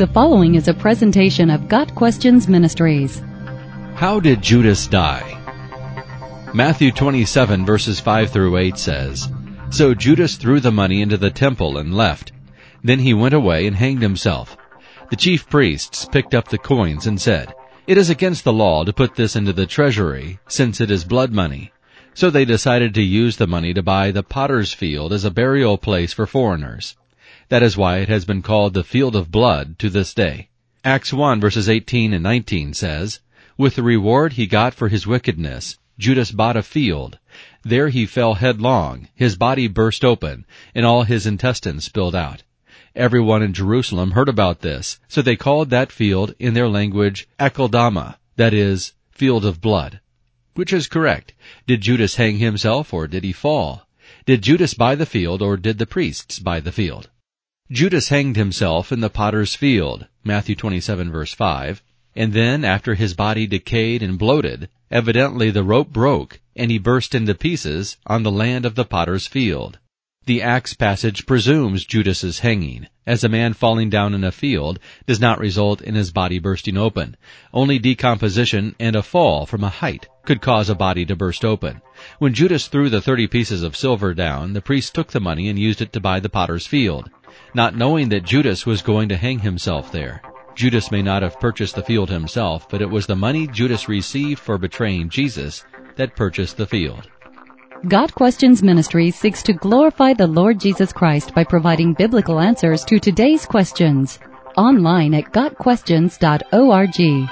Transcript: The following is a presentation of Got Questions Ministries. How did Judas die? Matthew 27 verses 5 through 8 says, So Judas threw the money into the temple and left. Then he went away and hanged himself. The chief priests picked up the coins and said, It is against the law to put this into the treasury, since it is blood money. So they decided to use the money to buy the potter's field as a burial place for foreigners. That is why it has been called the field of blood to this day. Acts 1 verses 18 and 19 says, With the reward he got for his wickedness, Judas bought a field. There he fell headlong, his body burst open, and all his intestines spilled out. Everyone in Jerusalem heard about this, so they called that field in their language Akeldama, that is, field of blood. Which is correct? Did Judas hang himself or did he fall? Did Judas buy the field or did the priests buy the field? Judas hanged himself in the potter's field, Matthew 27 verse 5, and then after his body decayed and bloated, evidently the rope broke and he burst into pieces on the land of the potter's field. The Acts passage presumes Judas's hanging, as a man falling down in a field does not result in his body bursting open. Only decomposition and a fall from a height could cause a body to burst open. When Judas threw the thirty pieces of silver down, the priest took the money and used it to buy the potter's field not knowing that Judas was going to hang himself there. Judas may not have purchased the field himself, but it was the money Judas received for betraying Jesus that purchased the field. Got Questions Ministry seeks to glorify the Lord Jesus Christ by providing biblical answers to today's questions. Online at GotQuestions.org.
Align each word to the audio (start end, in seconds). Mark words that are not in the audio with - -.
The 0.00 0.06
following 0.06 0.54
is 0.54 0.66
a 0.66 0.72
presentation 0.72 1.50
of 1.50 1.68
Got 1.68 1.94
Questions 1.94 2.48
Ministries. 2.48 3.20
How 3.96 4.18
did 4.18 4.40
Judas 4.40 4.86
die? 4.86 5.36
Matthew 6.54 6.90
27 6.90 7.66
verses 7.66 8.00
5 8.00 8.30
through 8.30 8.56
8 8.56 8.78
says, 8.78 9.28
So 9.68 9.92
Judas 9.92 10.36
threw 10.36 10.58
the 10.58 10.72
money 10.72 11.02
into 11.02 11.18
the 11.18 11.28
temple 11.28 11.76
and 11.76 11.94
left. 11.94 12.32
Then 12.82 13.00
he 13.00 13.12
went 13.12 13.34
away 13.34 13.66
and 13.66 13.76
hanged 13.76 14.00
himself. 14.00 14.56
The 15.10 15.16
chief 15.16 15.46
priests 15.50 16.08
picked 16.10 16.34
up 16.34 16.48
the 16.48 16.56
coins 16.56 17.06
and 17.06 17.20
said, 17.20 17.52
It 17.86 17.98
is 17.98 18.08
against 18.08 18.44
the 18.44 18.54
law 18.54 18.84
to 18.84 18.94
put 18.94 19.16
this 19.16 19.36
into 19.36 19.52
the 19.52 19.66
treasury, 19.66 20.38
since 20.48 20.80
it 20.80 20.90
is 20.90 21.04
blood 21.04 21.30
money. 21.30 21.72
So 22.14 22.30
they 22.30 22.46
decided 22.46 22.94
to 22.94 23.02
use 23.02 23.36
the 23.36 23.46
money 23.46 23.74
to 23.74 23.82
buy 23.82 24.12
the 24.12 24.22
potter's 24.22 24.72
field 24.72 25.12
as 25.12 25.26
a 25.26 25.30
burial 25.30 25.76
place 25.76 26.14
for 26.14 26.26
foreigners. 26.26 26.96
That 27.50 27.64
is 27.64 27.76
why 27.76 27.98
it 27.98 28.08
has 28.08 28.24
been 28.24 28.42
called 28.42 28.74
the 28.74 28.84
field 28.84 29.16
of 29.16 29.32
blood 29.32 29.76
to 29.80 29.90
this 29.90 30.14
day. 30.14 30.50
Acts 30.84 31.12
1 31.12 31.40
verses 31.40 31.68
18 31.68 32.12
and 32.12 32.22
19 32.22 32.74
says, 32.74 33.18
With 33.58 33.74
the 33.74 33.82
reward 33.82 34.34
he 34.34 34.46
got 34.46 34.72
for 34.72 34.86
his 34.86 35.04
wickedness, 35.04 35.76
Judas 35.98 36.30
bought 36.30 36.56
a 36.56 36.62
field. 36.62 37.18
There 37.64 37.88
he 37.88 38.06
fell 38.06 38.34
headlong, 38.34 39.08
his 39.16 39.34
body 39.34 39.66
burst 39.66 40.04
open, 40.04 40.46
and 40.76 40.86
all 40.86 41.02
his 41.02 41.26
intestines 41.26 41.84
spilled 41.84 42.14
out. 42.14 42.44
Everyone 42.94 43.42
in 43.42 43.52
Jerusalem 43.52 44.12
heard 44.12 44.28
about 44.28 44.60
this, 44.60 45.00
so 45.08 45.20
they 45.20 45.34
called 45.34 45.70
that 45.70 45.90
field 45.90 46.36
in 46.38 46.54
their 46.54 46.68
language 46.68 47.26
Akeldama, 47.40 48.14
that 48.36 48.54
is, 48.54 48.92
field 49.10 49.44
of 49.44 49.60
blood. 49.60 49.98
Which 50.54 50.72
is 50.72 50.86
correct? 50.86 51.34
Did 51.66 51.80
Judas 51.80 52.14
hang 52.14 52.38
himself 52.38 52.94
or 52.94 53.08
did 53.08 53.24
he 53.24 53.32
fall? 53.32 53.88
Did 54.24 54.42
Judas 54.42 54.74
buy 54.74 54.94
the 54.94 55.04
field 55.04 55.42
or 55.42 55.56
did 55.56 55.78
the 55.78 55.86
priests 55.86 56.38
buy 56.38 56.60
the 56.60 56.70
field? 56.70 57.10
Judas 57.72 58.08
hanged 58.08 58.34
himself 58.34 58.90
in 58.90 58.98
the 58.98 59.08
potter's 59.08 59.54
field, 59.54 60.08
Matthew 60.24 60.56
27 60.56 61.12
verse 61.12 61.32
5, 61.32 61.80
and 62.16 62.32
then 62.32 62.64
after 62.64 62.96
his 62.96 63.14
body 63.14 63.46
decayed 63.46 64.02
and 64.02 64.18
bloated, 64.18 64.68
evidently 64.90 65.52
the 65.52 65.62
rope 65.62 65.92
broke 65.92 66.40
and 66.56 66.72
he 66.72 66.78
burst 66.78 67.14
into 67.14 67.32
pieces 67.32 67.96
on 68.04 68.24
the 68.24 68.30
land 68.32 68.66
of 68.66 68.74
the 68.74 68.84
potter's 68.84 69.28
field. 69.28 69.78
The 70.26 70.42
Acts 70.42 70.74
passage 70.74 71.26
presumes 71.26 71.86
Judas's 71.86 72.40
hanging, 72.40 72.88
as 73.06 73.22
a 73.22 73.28
man 73.28 73.52
falling 73.52 73.88
down 73.88 74.14
in 74.14 74.24
a 74.24 74.32
field 74.32 74.80
does 75.06 75.20
not 75.20 75.38
result 75.38 75.80
in 75.80 75.94
his 75.94 76.10
body 76.10 76.40
bursting 76.40 76.76
open. 76.76 77.16
Only 77.54 77.78
decomposition 77.78 78.74
and 78.80 78.96
a 78.96 79.02
fall 79.02 79.46
from 79.46 79.62
a 79.62 79.68
height 79.68 80.08
could 80.24 80.42
cause 80.42 80.68
a 80.68 80.74
body 80.74 81.06
to 81.06 81.14
burst 81.14 81.44
open. 81.44 81.82
When 82.18 82.34
Judas 82.34 82.66
threw 82.66 82.90
the 82.90 83.00
thirty 83.00 83.28
pieces 83.28 83.62
of 83.62 83.76
silver 83.76 84.12
down, 84.12 84.54
the 84.54 84.60
priest 84.60 84.92
took 84.92 85.12
the 85.12 85.20
money 85.20 85.48
and 85.48 85.56
used 85.56 85.80
it 85.80 85.92
to 85.92 86.00
buy 86.00 86.18
the 86.18 86.28
potter's 86.28 86.66
field 86.66 87.10
not 87.54 87.76
knowing 87.76 88.08
that 88.10 88.24
Judas 88.24 88.66
was 88.66 88.82
going 88.82 89.08
to 89.08 89.16
hang 89.16 89.38
himself 89.38 89.90
there. 89.92 90.22
Judas 90.54 90.90
may 90.90 91.02
not 91.02 91.22
have 91.22 91.40
purchased 91.40 91.74
the 91.74 91.82
field 91.82 92.10
himself, 92.10 92.68
but 92.68 92.82
it 92.82 92.90
was 92.90 93.06
the 93.06 93.16
money 93.16 93.46
Judas 93.46 93.88
received 93.88 94.40
for 94.40 94.58
betraying 94.58 95.08
Jesus 95.08 95.64
that 95.96 96.16
purchased 96.16 96.56
the 96.56 96.66
field. 96.66 97.08
Got 97.88 98.14
Questions 98.14 98.62
Ministry 98.62 99.10
seeks 99.10 99.42
to 99.44 99.54
glorify 99.54 100.12
the 100.12 100.26
Lord 100.26 100.60
Jesus 100.60 100.92
Christ 100.92 101.34
by 101.34 101.44
providing 101.44 101.94
biblical 101.94 102.38
answers 102.38 102.84
to 102.84 103.00
today's 103.00 103.46
questions. 103.46 104.18
Online 104.56 105.14
at 105.14 105.32
GotQuestions.org. 105.32 107.30